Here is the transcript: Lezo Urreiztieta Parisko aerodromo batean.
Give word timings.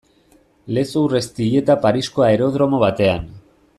Lezo 0.77 1.03
Urreiztieta 1.09 1.75
Parisko 1.83 2.27
aerodromo 2.29 2.81
batean. 2.89 3.29